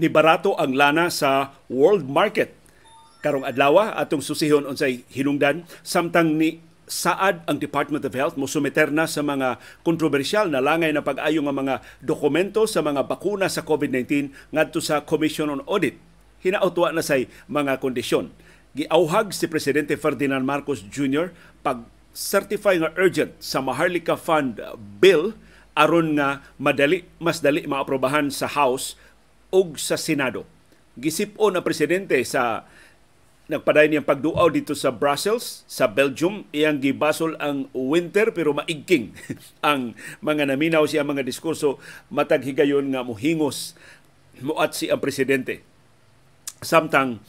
[0.00, 2.56] ni barato ang lana sa world market
[3.20, 9.06] karong adlaw atong susihon unsay hinungdan samtang ni saad ang Department of Health mosumeter na
[9.06, 14.34] sa mga kontrobersyal na langay na pag-ayo nga mga dokumento sa mga bakuna sa COVID-19
[14.50, 15.94] ngadto sa Commission on Audit.
[16.42, 18.34] Hinautwa na say mga kondisyon.
[18.74, 21.30] Giauhag si Presidente Ferdinand Marcos Jr.
[21.62, 24.58] pag certify nga urgent sa Maharlika Fund
[24.98, 25.38] bill
[25.78, 28.98] aron nga madali mas dali maaprobahan sa House
[29.50, 30.46] ug sa Senado.
[30.98, 32.66] Gisip-on ang presidente sa
[33.50, 36.46] nagpaday niyang pagduaw dito sa Brussels, sa Belgium.
[36.54, 39.10] Iyang gibasol ang winter pero maigking
[39.66, 43.74] ang mga naminaw siya mga diskurso matag higayon nga mohingos
[44.40, 45.66] muat si ang presidente.
[46.62, 47.20] Samtang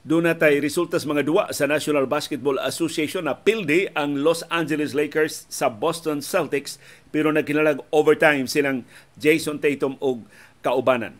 [0.00, 4.40] doon na tay resulta sa mga duwa sa National Basketball Association na pilde ang Los
[4.48, 6.80] Angeles Lakers sa Boston Celtics
[7.10, 8.86] pero nagkinalag overtime silang
[9.18, 10.24] Jason Tatum og
[10.62, 11.14] kaubanan.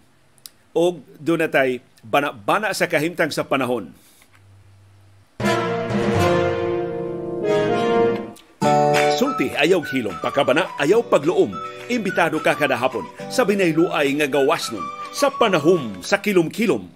[0.71, 3.91] Og doon na tay bana-bana sa kahimtang sa panahon.
[9.21, 11.53] Sulti ayaw hilom, pakabana ayaw pagluom.
[11.91, 16.87] Imbitado ka kada hapon sa binayluay nga gawas nun, sa panahom sa kilom-kilom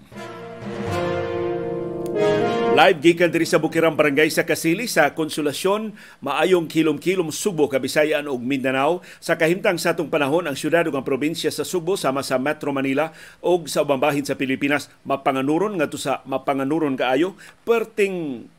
[2.74, 5.94] Live gikan diri sa Bukirang Barangay sa Kasili sa Konsolasyon,
[6.26, 8.98] maayong kilom-kilom Subo, Kabisayan ug Mindanao.
[9.22, 12.74] Sa kahimtang sa atong panahon, ang syudad ug ang probinsya sa Subo sama sa Metro
[12.74, 14.90] Manila ug sa ubang bahin sa Pilipinas.
[15.06, 17.38] Mapanganuron ngadto sa mapanganuron kaayo.
[17.62, 18.50] Perting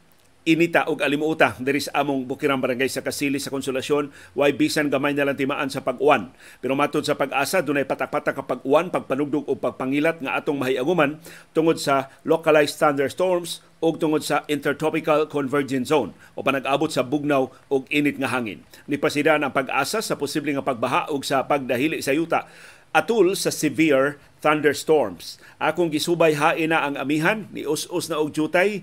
[0.45, 4.37] inita og alimuota diri sa among Bukirang Barangay sa Kasili sa Konsolasyon.
[4.37, 6.31] Way bisan gamay na lang timaan sa pag-uwan.
[6.63, 11.19] Pero matod sa pag-asa dunay patak-patak ka pag-uwan pagpanugdog o pagpangilat nga atong mahiaguman
[11.51, 17.85] tungod sa localized thunderstorms o tungod sa intertropical convergence zone o panag-abot sa bugnaw og
[17.93, 22.09] init nga hangin ni pasidan ang pag-asa sa posible nga pagbaha og sa pagdahili sa
[22.09, 22.49] yuta
[22.97, 25.37] atul sa severe thunderstorms.
[25.61, 28.81] Akong gisubay hain na ang amihan ni us-us na og jutay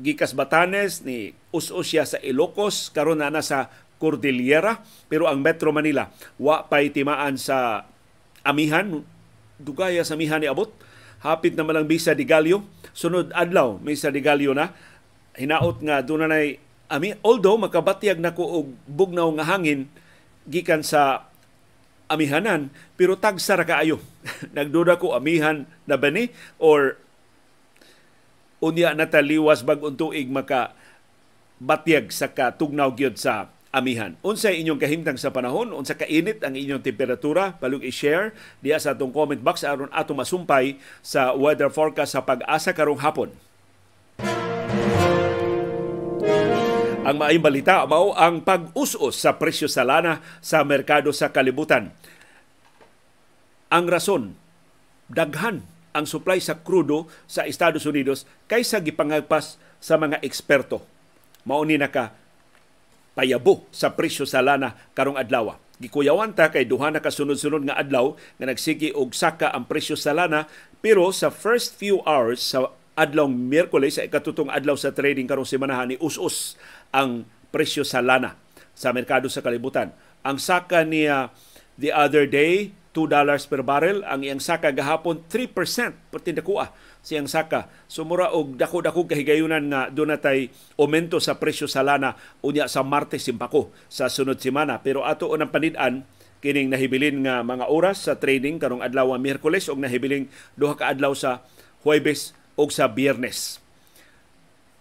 [0.00, 3.68] gikas Batanes ni us-us siya sa Ilocos karon na sa
[4.00, 4.80] Cordillera
[5.12, 6.08] pero ang Metro Manila
[6.40, 7.84] wa pay timaan sa
[8.46, 9.04] amihan
[9.58, 10.70] dugaya sa amihan ni abot
[11.22, 12.62] hapit na malang bisa di Galyo
[12.94, 14.74] sunod adlaw may sa di Galyo na.
[15.38, 16.38] Hinaot nga na
[16.90, 17.14] ami.
[17.22, 19.86] Although makabatyag nako og bugnaw nga hangin
[20.50, 21.30] gikan sa
[22.08, 24.02] amihanan pero tagsa ra kaayo.
[24.56, 26.98] Nagduda ko amihan na bani or
[28.58, 30.74] unya nataliwas bag-ong tuig maka
[31.62, 34.16] batyag sa katugnaw gyud sa amihan.
[34.24, 38.32] Unsay inyong kahimtang sa panahon, unsa kainit ang inyong temperatura, palug i-share
[38.64, 43.30] diya sa atong comment box aron ato masumpay sa weather forecast sa pag-asa karong hapon.
[47.08, 51.88] Ang maayong balita mao ang pag-us-us sa presyo sa lana sa merkado sa kalibutan.
[53.72, 54.36] Ang rason,
[55.08, 55.64] daghan
[55.96, 60.84] ang supply sa krudo sa Estados Unidos kaysa gipangagpas sa mga eksperto.
[61.48, 62.12] Mao ni naka
[63.18, 65.58] payabo sa presyo sa lana karong adlaw.
[65.82, 70.14] Gikuyawan ta kay duha na kasunod-sunod nga adlaw nga nagsigi og saka ang presyo sa
[70.14, 70.46] lana
[70.78, 75.82] pero sa first few hours sa adlaw Miyerkules sa ikatutong adlaw sa trading karong semana
[75.82, 76.54] ni us-us
[76.94, 78.38] ang presyo sa lana
[78.78, 79.90] sa merkado sa kalibutan.
[80.22, 81.34] Ang saka niya
[81.74, 83.10] the other day $2
[83.46, 85.54] per barrel ang iyang saka gahapon 3%
[86.10, 86.70] perti dakuha
[87.02, 92.84] siyang saka sumura og dako-dako kahigayunan nga dunatay aumento sa presyo sa lana unya sa
[92.84, 96.04] Martes simpako sa sunod semana pero ato unang panid-an
[96.38, 101.14] kining nahibilin nga mga oras sa trading karong adlaw Miyerkules ug nahibiling duha ka adlaw
[101.14, 101.42] sa
[101.82, 103.62] Huwebes ug sa Biyernes.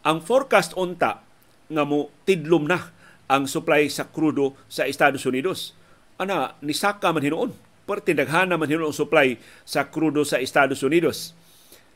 [0.02, 1.22] Ang forecast unta
[1.70, 2.94] nga mo tidlom na
[3.28, 5.76] ang supply sa krudo sa Estados Unidos.
[6.18, 7.52] Ana, nisaka man hinuon
[7.88, 11.32] Parte daghan naman hinuon supply sa krudo sa Estados Unidos.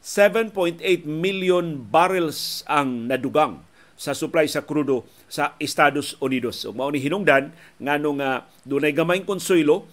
[0.01, 3.61] 7.8 million barrels ang nadugang
[3.93, 6.65] sa supply sa krudo sa Estados Unidos.
[6.65, 9.85] Ug mao ni hinungdan nganong uh, dunay gamayng konsuelo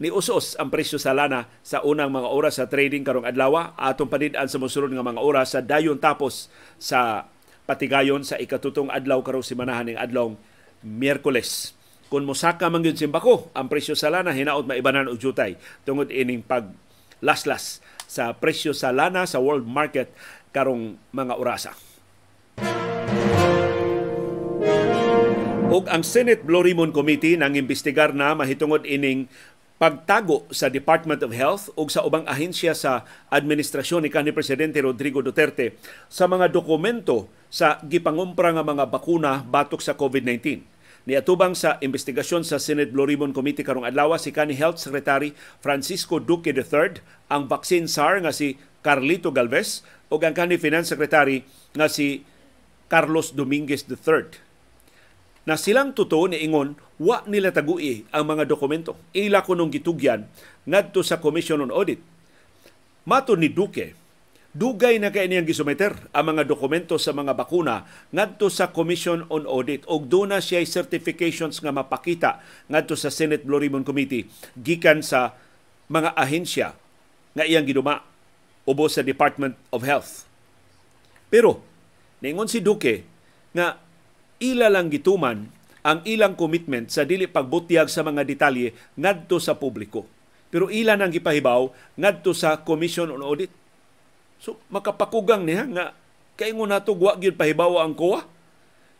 [0.00, 4.08] ni usos ang presyo sa lana sa unang mga oras sa trading karong adlaw atong
[4.08, 6.48] panid-an sa mosunod nga mga oras sa dayon tapos
[6.80, 7.28] sa
[7.68, 10.32] patigayon sa ikatutong adlaw karong simanahan ning adlaw
[10.80, 11.76] Miyerkules
[12.08, 16.40] kung mosaka man gyud simbako ang presyo sa lana hinaot maibanan og jutay tungod ining
[16.40, 16.72] pag
[17.20, 20.10] laslas sa presyo sa lana sa world market
[20.50, 21.70] karong mga orasa.
[25.70, 29.30] Og ang Senate Blue Ribbon Committee nang imbestigar na mahitungod ining
[29.78, 35.22] pagtago sa Department of Health ug sa ubang ahensya sa administrasyon ni kanhi presidente Rodrigo
[35.22, 35.78] Duterte
[36.10, 42.60] sa mga dokumento sa gipangumpra nga mga bakuna batok sa COVID-19 Niatubang sa investigasyon sa
[42.60, 45.32] Senate Blue Ribbon Committee karong adlaw si kanhi Health Secretary
[45.64, 47.00] Francisco Duque III,
[47.32, 49.80] ang vaccine SAR nga si Carlito Galvez
[50.12, 51.40] ug ang kanhi Finance Secretary
[51.72, 52.24] nga si
[52.92, 54.28] Carlos Dominguez III.
[55.48, 59.00] Na silang tuto ni ingon wa nila tagui ang mga dokumento.
[59.16, 60.28] Ila kunong gitugyan
[60.68, 62.04] ngadto sa Commission on Audit.
[63.08, 63.96] Mato ni Duque,
[64.50, 69.46] Dugay na kay niyang gisumeter ang mga dokumento sa mga bakuna ngadto sa Commission on
[69.46, 74.26] Audit og duna siya certifications nga mapakita ngadto sa Senate Blue Ribbon Committee
[74.58, 75.38] gikan sa
[75.86, 76.74] mga ahensya
[77.30, 78.02] nga iyang giduma
[78.66, 80.26] ubos sa Department of Health.
[81.30, 81.62] Pero
[82.18, 83.06] ningon si Duque
[83.54, 83.78] nga
[84.42, 85.46] ila lang gituman
[85.86, 90.10] ang ilang commitment sa dili pagbutyag sa mga detalye ngadto sa publiko.
[90.50, 93.60] Pero ila nang gipahibaw ngadto sa Commission on Audit
[94.40, 95.84] So makapakugang niya nga
[96.40, 98.24] kaingon nato wa gyud pahibaw ang COA.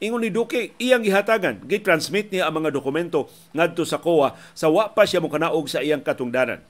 [0.00, 4.88] Ingon ni Duque, iyang gihatagan, gi-transmit niya ang mga dokumento ngadto sa COA sa wa
[4.92, 6.64] pa siya mokanaog sa iyang katungdanan.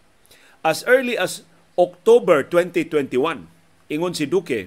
[0.66, 1.46] As early as
[1.78, 3.46] October 2021,
[3.86, 4.66] ingon si Duque,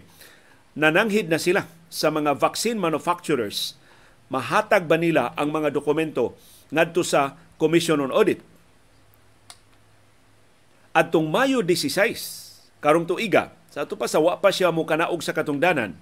[0.79, 3.75] nananghid na sila sa mga vaccine manufacturers
[4.33, 6.33] mahatag ba nila ang mga dokumento
[6.73, 8.41] ngadto sa Commission on Audit.
[10.93, 15.33] Adtong Mayo 16, karong tuiga, sa ato pa sa wa pa siya mo kanaog sa
[15.33, 15.97] katungdanan,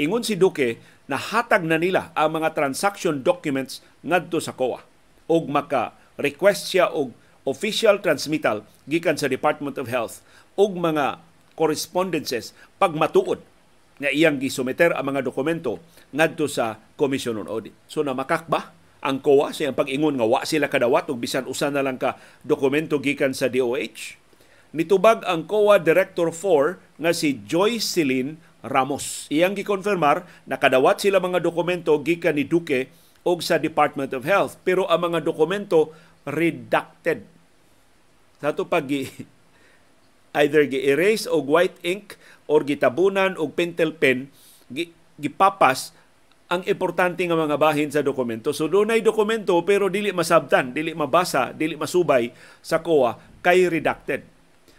[0.00, 4.80] ingon si Duque na hatag na nila ang mga transaction documents ngadto sa COA.
[5.28, 7.12] Og maka-request siya og
[7.44, 10.24] official transmittal gikan sa Department of Health.
[10.56, 11.20] Og mga
[11.52, 13.44] correspondences pagmatuod
[14.00, 17.76] nga iyang gisumeter ang mga dokumento ngadto sa Commission on Audit.
[17.84, 18.72] So na makakba
[19.04, 22.16] ang COA sa iyang pag-ingon nga wa sila kadawat og bisan usa na lang ka
[22.40, 24.24] dokumento gikan sa DOH
[24.74, 29.28] nitubag ang COA Director 4 nga si Joy Celine Ramos.
[29.28, 32.88] Iyang gikonfirmar na kadawat sila mga dokumento gikan ni Duque
[33.24, 35.92] og sa Department of Health pero ang mga dokumento
[36.24, 37.28] redacted.
[38.40, 38.88] Sa to pag
[40.40, 42.16] either gi-erase og white ink
[42.48, 44.32] or gitabunan og pentel pen
[45.20, 45.94] gipapas
[46.50, 48.52] ang importante nga mga bahin sa dokumento.
[48.52, 54.33] So dunay dokumento pero dili masabtan, dili mabasa, dili masubay sa COA kay redacted.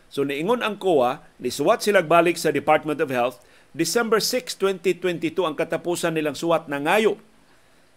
[0.09, 3.41] So niingon ang COA, nisuwat sila balik sa Department of Health,
[3.75, 7.19] December 6, 2022 ang katapusan nilang suwat na ngayo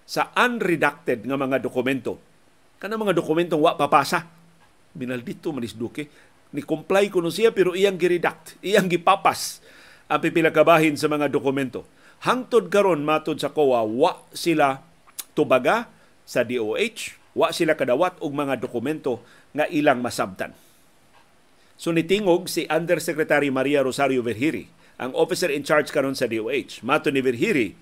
[0.09, 2.19] sa unredacted nga mga dokumento.
[2.83, 4.27] Kana mga dokumentong wa papasa.
[4.91, 6.11] Binaldito manis duke.
[6.51, 9.61] Ni comply kuno siya pero iyang giredact, iyang gipapas
[10.09, 11.85] ang pipila kabahin sa mga dokumento.
[12.25, 14.83] Hangtod karon matod sa COA, wa sila
[15.37, 15.87] tubaga
[16.27, 19.23] sa DOH, wa sila kadawat og mga dokumento
[19.55, 20.51] nga ilang masabtan.
[21.79, 24.67] So nitingog si Undersecretary Maria Rosario Verhiri,
[24.99, 26.83] ang officer in charge karon sa DOH.
[26.83, 27.79] Mato ni Verhiri,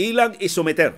[0.00, 0.96] ilang isumeter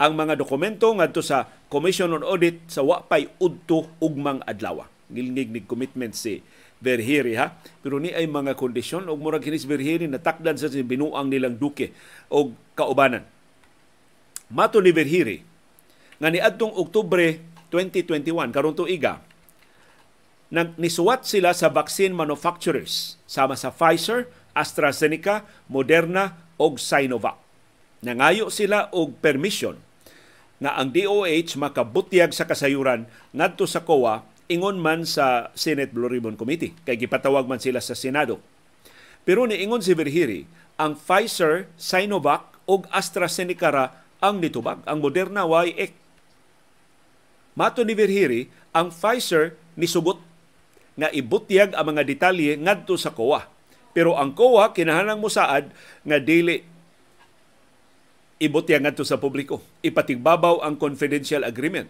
[0.00, 4.88] ang mga dokumento ngadto sa Commission on Audit sa wapay udto ugmang adlaw.
[5.12, 6.40] Gilngig ni commitment si
[6.80, 7.52] Verhiri ha.
[7.84, 11.92] Pero ni ay mga kondisyon og murag kinis Verhiri natakdan sa binuang nilang duke
[12.32, 13.28] og kaubanan.
[14.48, 15.44] Mato ni Verhiri
[16.16, 19.20] nga ni adtong Oktubre 2021 karon tuiga
[20.50, 27.38] nisuwat sila sa vaccine manufacturers sama sa Pfizer, AstraZeneca, Moderna o Sinovac.
[28.02, 29.78] Nangayo sila og permission
[30.60, 36.34] nga ang DOH makabutyag sa kasayuran ngadto sa COA ingon man sa Senate Blue Ribbon
[36.34, 38.42] Committee kay gipatawag man sila sa Senado.
[39.22, 40.44] Pero niingon si Verhiri,
[40.80, 43.86] ang Pfizer, Sinovac ug AstraZeneca ra
[44.20, 45.92] ang nitubag, ang Moderna way ek.
[47.56, 50.20] Mato ni Verhiri, ang Pfizer nisugot
[51.00, 53.48] nga ibutyag ang mga detalye ngadto sa COA.
[53.96, 55.72] Pero ang COA kinahanglan mo saad
[56.04, 56.60] nga dili
[58.36, 59.64] ibutyag ngadto sa publiko.
[59.80, 61.88] Ipatigbabaw ang confidential agreement.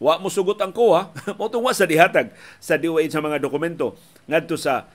[0.00, 4.56] Wa mo sugot ang COA, mo wa sa dihatag sa DOH sa mga dokumento ngadto
[4.56, 4.88] sa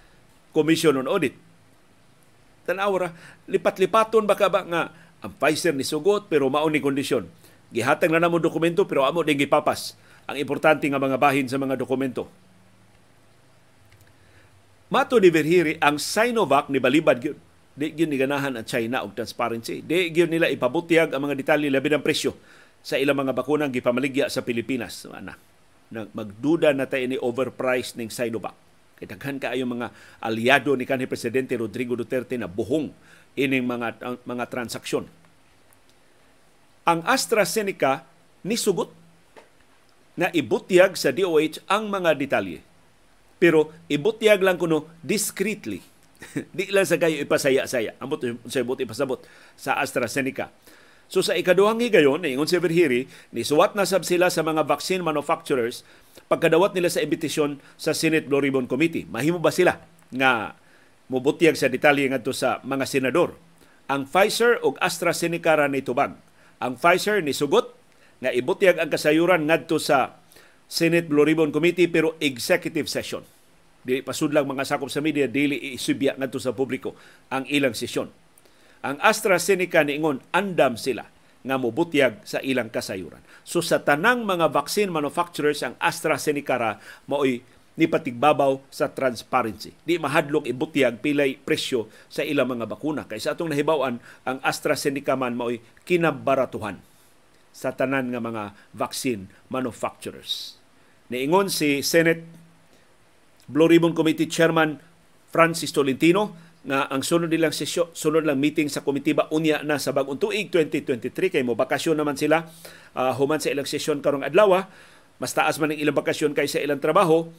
[0.49, 1.37] Commission on Audit.
[2.65, 3.13] Tanawra,
[3.45, 4.81] lipat-lipaton baka ba nga
[5.21, 7.29] ang Pfizer ni sugot pero mao ni kondisyon.
[7.69, 9.93] Gihatag na namo dokumento pero amo din gipapas
[10.25, 12.25] ang importante nga mga bahin sa mga dokumento
[14.85, 17.37] Mato ni Verhiri, ang Sinovac ni balibad gyud.
[17.75, 19.81] Di gyud ni ganahan ang China og transparency.
[19.81, 22.37] Di gyud nila ipabutyag ang mga detalye labi ng presyo
[22.85, 25.09] sa ilang mga bakunang gipamaligya sa Pilipinas.
[25.09, 25.33] Ana,
[25.89, 28.53] magduda na tayo ni overpriced ning Sinovac.
[28.95, 29.91] Kay daghan kaayo mga
[30.23, 32.93] aliado ni kanhi presidente Rodrigo Duterte na buhong
[33.35, 35.09] ining mga mga transaksyon.
[36.85, 38.07] Ang AstraZeneca
[38.45, 38.93] ni sugot
[40.15, 42.63] na ibutyag sa DOH ang mga detalye
[43.45, 45.85] pero ibutyag lang kuno discreetly.
[46.57, 47.93] Di lang sa kayo ipasaya-saya.
[48.01, 48.17] Ambot
[48.49, 49.21] sa ibot ipasabot
[49.53, 50.49] sa AstraZeneca.
[51.05, 55.85] So sa ikaduhang higayon, ingon si Verhiri, nisuwat na sab sila sa mga vaccine manufacturers
[56.25, 59.05] pagkadawat nila sa imbitasyon sa Senate Blue Ribbon Committee.
[59.05, 59.77] Mahimo ba sila
[60.09, 60.57] nga
[61.05, 63.37] mubutyag sa detalye ngadto sa mga senador?
[63.85, 66.17] Ang Pfizer ug AstraZeneca ra ni tubag.
[66.57, 67.77] Ang Pfizer ni sugot
[68.25, 70.17] nga ibutyag ang kasayuran ngadto sa
[70.65, 73.21] Senate Blue Ribbon Committee pero executive session.
[73.85, 76.97] Dili pasudlang mga sakop sa media dili isubya ngadto sa publiko
[77.29, 78.09] ang ilang sesyon.
[78.81, 81.05] Ang AstraZeneca niingon andam sila
[81.45, 83.21] nga mobutyag sa ilang kasayuran.
[83.45, 86.71] So sa tanang mga vaccine manufacturers ang AstraZeneca ra
[87.05, 87.45] mao'y
[87.77, 89.77] ni patigbabaw sa transparency.
[89.85, 93.05] Di mahadlok ibutyag pilay presyo sa ilang mga bakuna.
[93.05, 96.81] Kay sa atong nahibawan, ang AstraZeneca man mao'y kinabaratuhan
[97.53, 100.57] sa tanan nga mga vaccine manufacturers.
[101.13, 102.44] Niingon si Senate
[103.45, 104.81] Blue Ribbon Committee Chairman
[105.29, 106.33] Francis Tolentino
[106.65, 110.49] nga ang sunod nilang sesyon, sunod lang meeting sa komitiba unya na sa bagong tuig
[110.49, 112.49] 2023 kay mo bakasyon naman sila.
[112.97, 114.65] Uh, human sa ilang sesyon karong adlaw
[115.21, 117.29] mas taas man ang ilang bakasyon kay sa ilang trabaho.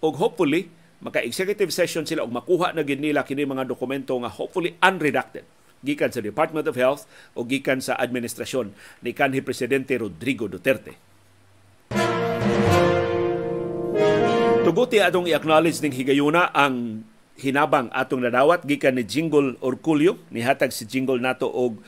[0.00, 0.72] Ug hopefully
[1.04, 5.44] maka-executive session sila ug makuha na gid nila kini mga dokumento nga hopefully unredacted.
[5.84, 7.04] Gikan sa Department of Health
[7.36, 8.72] o gikan sa administrasyon
[9.04, 11.09] ni kanhi presidente Rodrigo Duterte.
[14.70, 17.02] Tuguti atong i-acknowledge ning higayuna ang
[17.34, 21.82] hinabang atong nadawat gikan ni Jingle Orculio nihatag si Jingle nato og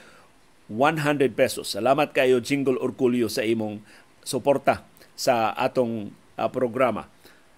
[0.66, 1.78] 100 pesos.
[1.78, 3.78] Salamat kayo Jingle Orculio sa imong
[4.26, 4.82] suporta
[5.14, 7.06] sa atong uh, programa.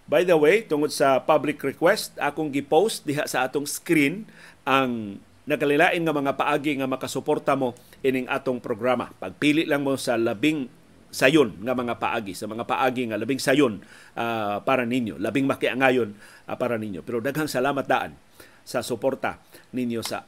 [0.04, 4.28] By the way, tungod sa public request, akong gi-post diha sa atong screen
[4.69, 7.73] ang nagkalilain nga mga paagi nga makasuporta mo
[8.04, 9.09] ining atong programa.
[9.16, 10.69] Pagpili lang mo sa labing
[11.14, 13.78] sayon nga mga paagi, sa mga paagi nga labing sayon
[14.18, 16.18] uh, para ninyo, labing makiangayon
[16.50, 17.06] uh, para ninyo.
[17.06, 18.18] Pero daghang salamat daan
[18.66, 19.38] sa suporta
[19.71, 20.26] ninyo sa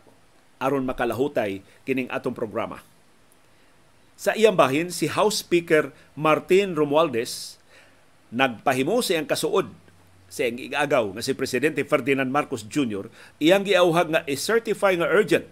[0.62, 2.78] aron makalahutay kining atong programa.
[4.16, 7.61] Sa iyang bahin, si House Speaker Martin Romualdez
[8.33, 9.69] nagpahimo siyang kasuod
[10.26, 13.07] sa iyang igagaw nga si Presidente Ferdinand Marcos Jr.
[13.38, 15.47] iyang giauhag nga i-certify nga urgent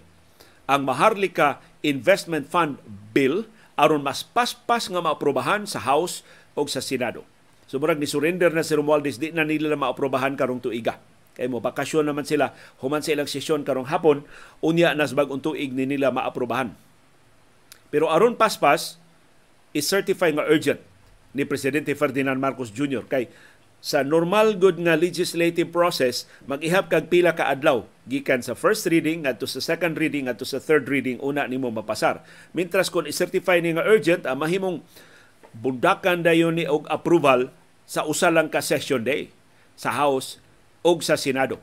[0.65, 2.81] ang Maharlika Investment Fund
[3.13, 6.23] Bill aron mas paspas nga maaprobahan sa House
[6.55, 7.27] o sa Senado.
[7.67, 11.01] So murag ni surrender na si Romualdez di na nila maaprobahan karong tuiga.
[11.35, 14.23] Kay mo bakasyon naman sila human sa ilang sesyon karong hapon
[14.63, 16.71] unya nas bag tuig ni nila maaprobahan.
[17.91, 19.03] Pero aron paspas
[19.75, 20.79] i-certify nga urgent
[21.35, 23.03] ni Presidente Ferdinand Marcos Jr.
[23.11, 23.27] kay
[23.85, 27.85] sa normal good nga legislative process mag-ihap kag pila ka adlaw.
[28.09, 32.25] Gikan sa first reading ngadto sa second reading ngadto sa third reading una nimo mapasar.
[32.57, 34.81] Mintras kon i-certify ni nga urgent ang mahimong
[35.53, 37.53] bundakan dayon ni og approval
[37.85, 39.29] sa usa lang ka session day
[39.77, 40.41] sa House
[40.81, 41.61] ug sa Senado.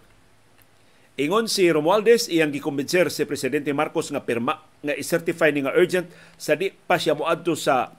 [1.17, 6.05] Ingon si Romualdez iyang gikumbinser si presidente Marcos nga pirma nga i-certify ni nga urgent
[6.37, 7.97] sa di pa siya moadto sa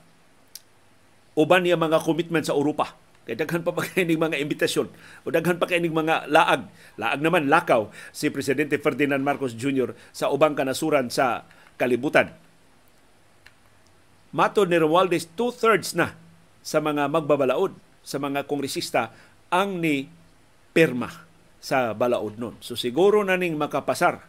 [1.34, 4.90] uban niya mga commitment sa Europa Kay daghan pa pa kaining mga imbitasyon
[5.22, 6.66] o daghan pa kaining mga laag.
[6.98, 9.94] Laag naman lakaw si Presidente Ferdinand Marcos Jr.
[10.10, 11.46] sa ubang kanasuran sa
[11.78, 12.34] kalibutan.
[14.34, 16.18] Mato ni Romualdez, two-thirds na
[16.64, 19.14] sa mga magbabalaod, sa mga kongresista,
[19.52, 20.08] ang ni
[20.72, 21.28] perma
[21.62, 22.58] sa balaod nun.
[22.58, 24.24] So siguro na ning makapasar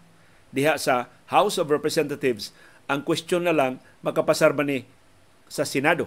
[0.53, 2.53] diha sa House of Representatives.
[2.85, 4.85] Ang question na lang, makapasar ba ni
[5.49, 6.05] sa Senado?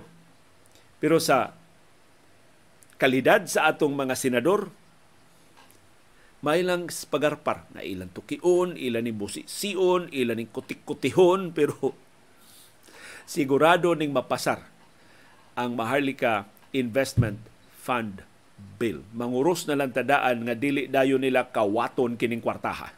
[1.02, 1.56] Pero sa
[2.96, 4.72] kalidad sa atong mga senador,
[6.44, 11.96] may lang pagarpar na ilan tukion, ilan ni busi sion, ilan ni kutik-kutihon, pero
[13.28, 14.64] sigurado ning mapasar
[15.56, 16.44] ang Maharlika
[16.76, 17.40] Investment
[17.80, 18.20] Fund
[18.76, 19.00] Bill.
[19.16, 22.92] Manguros na lang tadaan nga dili dayo nila kawaton kining kwartaha.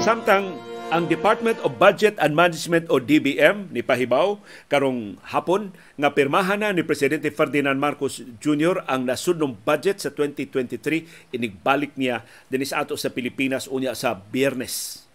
[0.00, 6.66] Samtang ang Department of Budget and Management o DBM ni Pahibaw karong hapon nga pirmahan
[6.66, 8.82] na ni Presidente Ferdinand Marcos Jr.
[8.90, 15.06] ang nasudnong budget sa 2023 inigbalik niya dinis ato sa Pilipinas unya sa Biyernes.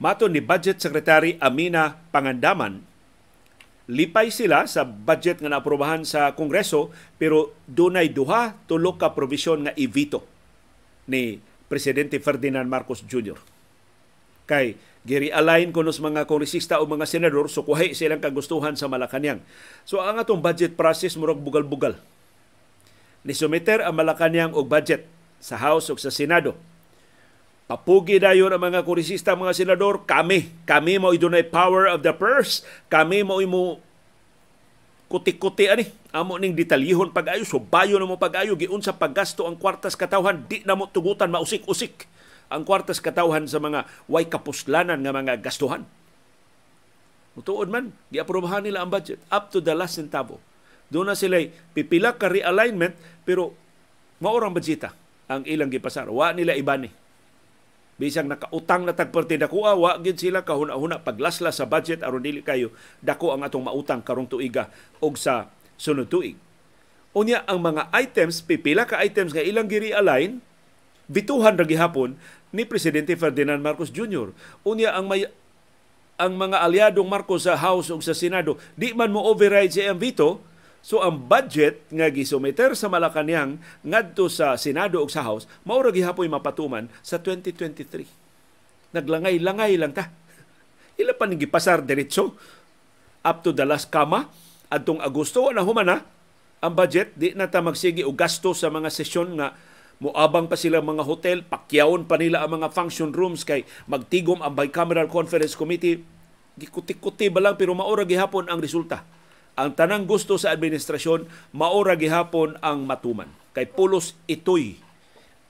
[0.00, 2.80] Mato ni Budget Secretary Amina Pangandaman,
[3.84, 6.88] lipay sila sa budget nga naaprobahan sa Kongreso
[7.20, 10.24] pero dunay duha tulo ka provision nga i-veto
[11.04, 11.36] ni
[11.68, 13.59] Presidente Ferdinand Marcos Jr
[14.50, 14.74] kay
[15.06, 19.38] giri-align kuno sa mga kongresista o mga senador so kuhay silang kagustuhan sa Malacañang.
[19.86, 21.94] So ang atong budget process murag bugal-bugal.
[23.22, 25.06] Ni sumiter ang Malacañang og budget
[25.38, 26.58] sa House o sa Senado.
[27.70, 32.66] Papugi dayon ang mga kongresista, mga senador, kami, kami mo idunay power of the purse,
[32.90, 33.78] kami mo imo
[35.10, 39.58] kuti-kuti ani amo ning detalyihon pag-ayo so bayo na mo pag-ayo giun sa paggasto ang
[39.58, 42.06] kwartas katawhan di na mo tugutan mausik-usik
[42.50, 45.86] ang kwartas katawhan sa mga way kapuslanan nga mga gastuhan.
[47.38, 50.42] Mutuod man, giaprobahan nila ang budget up to the last centavo.
[50.90, 51.38] Doon na sila
[51.72, 53.54] pipila ka realignment pero
[54.18, 54.90] maorang budgeta
[55.30, 56.10] ang ilang gipasar.
[56.10, 56.90] Wa nila ibani.
[58.00, 62.72] Bisang nakautang na tagpartida kuha, wa gid sila kahuna-huna paglasla sa budget aron dili kayo
[63.04, 66.34] dako ang atong mautang karong tuiga og sa sunod tuig.
[67.12, 70.40] Unya ang mga items, pipila ka items nga ilang giri-align,
[71.10, 72.16] bituhan ra gihapon
[72.50, 74.34] ni Presidente Ferdinand Marcos Jr.
[74.66, 75.26] Unya ang may
[76.20, 80.44] ang mga aliadong Marcos sa House ug sa Senado, di man mo override sa veto,
[80.84, 85.88] so ang budget nga gisumiter sa Malacañang ngadto sa Senado ug sa House, mao ra
[85.88, 88.04] gihapoy mapatuman sa 2023.
[88.92, 90.12] Naglangay-langay lang ta.
[91.00, 92.36] Ila pa gipasar diretso
[93.24, 94.28] up to the last kama
[94.68, 96.04] adtong Agosto na humana
[96.60, 99.56] ang budget di na ta magsige og gasto sa mga sesyon nga
[100.00, 104.56] Muabang pa sila mga hotel, pakyawon pa nila ang mga function rooms kay magtigom ang
[104.56, 106.00] bicameral conference committee.
[106.56, 109.04] Gikuti-kuti ba lang pero maura gihapon ang resulta.
[109.60, 113.28] Ang tanang gusto sa administrasyon, maura gihapon ang matuman.
[113.52, 114.80] Kay pulos itoy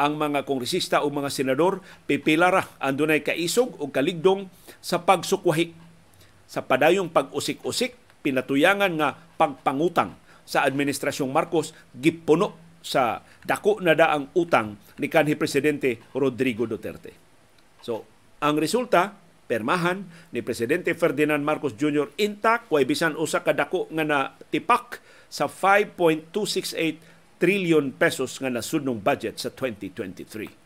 [0.02, 1.78] ang mga kongresista o mga senador
[2.11, 4.50] pipilara ang dunay kaisog o kaligdong
[4.83, 5.76] sa pagsukwahi
[6.50, 7.95] sa padayong pag-usik-usik
[8.26, 16.01] pinatuyangan nga pagpangutang sa administrasyong Marcos gipuno sa dako na daang utang ni kanhi presidente
[16.17, 17.13] Rodrigo Duterte.
[17.81, 18.05] So,
[18.41, 19.17] ang resulta
[19.49, 22.15] permahan ni presidente Ferdinand Marcos Jr.
[22.21, 29.41] intact way bisan usa ka dako nga natipak sa 5.268 trillion pesos nga nasudnong budget
[29.41, 30.60] sa 2023.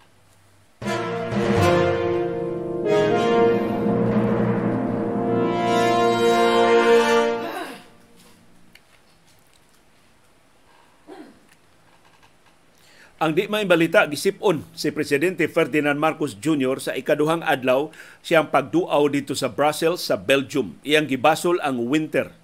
[13.24, 16.76] Ang di may balita gisipon si presidente Ferdinand Marcos Jr.
[16.76, 17.88] sa ikaduhang adlaw
[18.20, 20.76] siyang pagduaw dito sa Brussels sa Belgium.
[20.84, 22.36] Iyang gibasol ang winter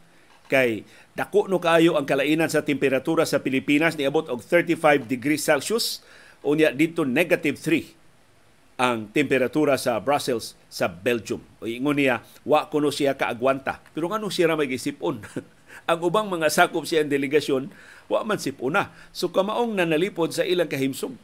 [0.49, 6.01] kay dako no kaayo ang kalainan sa temperatura sa Pilipinas niabot og 35 degrees Celsius
[6.49, 11.45] unya dito negative 3 ang temperatura sa Brussels sa Belgium.
[11.61, 13.85] O ingon niya, wa kuno siya kaagwanta.
[13.93, 15.21] Pero ngano siya may gisipon?
[15.87, 17.71] ang ubang mga sakop siya ang delegasyon
[18.11, 18.91] wa man sipuna.
[19.15, 21.15] So kamaong nanalipod sa ilang kahimsog.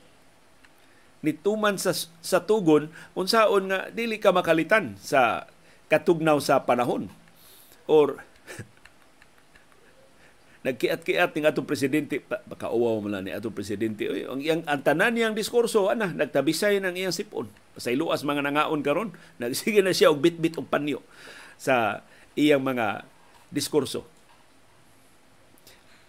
[1.24, 1.90] Nituman sa,
[2.22, 5.50] sa tugon, unsaon nga dili ka makalitan sa
[5.90, 7.10] katugnaw sa panahon.
[7.90, 8.22] Or
[10.66, 14.82] nagkiat-kiat ng atong presidente baka uwaw mo lang ni atong presidente Oy, ang iyang ang
[14.82, 17.46] tanan niyang diskurso ana nagtabisay ng iyang sipon
[17.78, 21.06] sa iluas mga nangaon karon nagsige na siya og bit-bit og panyo
[21.54, 22.02] sa
[22.34, 23.06] iyang mga
[23.54, 24.02] diskurso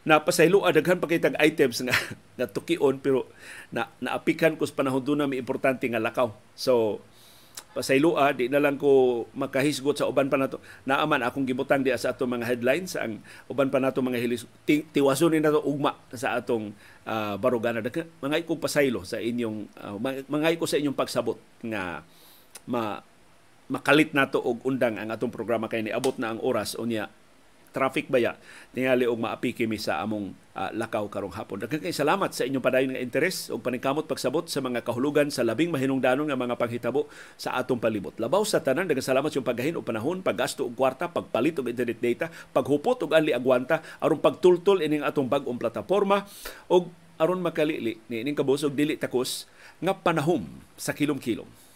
[0.08, 1.92] na pasaylo daghan pa kitag items nga
[2.40, 3.28] natukion pero
[3.76, 6.32] na naapikan ko sa panahon doon na may importante nga lakaw.
[6.56, 7.04] So
[7.76, 10.64] pasaylo di na lang ko makahisgot sa uban pa nato.
[10.88, 13.20] Naaman akong gibutang di sa atong mga headlines ang
[13.52, 16.72] uban pa nato mga hilis ti, tiwason ni nato ugma sa atong
[17.04, 17.84] uh, barugana.
[17.84, 22.02] Mga ikong pasaylo sa inyong uh, mga ko sa inyong pagsabot nga
[22.64, 23.04] ma
[23.68, 27.12] makalit nato og undang ang atong programa kay niabot na ang oras unya
[27.76, 28.36] traffic baya
[28.72, 31.62] tingali og maapi kami sa among uh, lakaw karong hapon.
[31.62, 35.46] Daghang kay salamat sa inyong padayon nga interes ug paningkamot pagsabot sa mga kahulugan sa
[35.46, 37.06] labing mahinungdanon nga mga panghitabo
[37.38, 38.16] sa atong palibot.
[38.18, 42.00] Labaw sa tanan daghang salamat sa paggahin og panahon, paggasto og kwarta, pagpalit og internet
[42.00, 42.26] data,
[42.56, 46.26] paghupot og anli agwanta aron pagtultol ining atong bag-ong plataporma
[46.72, 49.50] og aron makalili ni ining kabusog dili takos
[49.82, 50.46] nga panahom
[50.78, 51.67] sa kilom-kilom.